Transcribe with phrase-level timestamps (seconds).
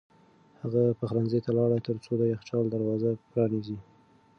[0.61, 3.77] هغه پخلنځي ته لاړ ترڅو د یخچال دروازه پرانیزي.